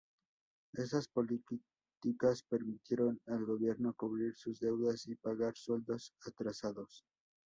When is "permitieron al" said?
2.49-3.45